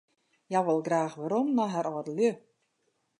Hja 0.47 0.59
wol 0.65 0.81
graach 0.87 1.15
werom 1.19 1.47
nei 1.57 1.69
har 1.73 1.87
âldelju. 1.93 2.33